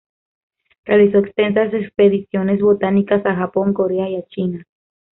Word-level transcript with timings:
Realizó 0.83 1.19
extensas 1.19 1.71
expediciones 1.75 2.59
botánicas 2.59 3.23
a 3.23 3.35
Japón, 3.35 3.71
Corea, 3.71 4.09
y 4.09 4.15
a 4.15 4.25
China. 4.29 4.65